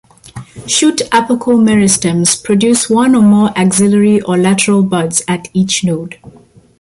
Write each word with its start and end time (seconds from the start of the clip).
Shoot 0.65 0.97
apical 1.11 1.57
meristems 1.63 2.35
produce 2.43 2.89
one 2.89 3.13
or 3.13 3.21
more 3.21 3.51
axillary 3.55 4.19
or 4.21 4.35
lateral 4.35 4.81
buds 4.81 5.21
at 5.27 5.47
each 5.53 5.83
node. 5.83 6.17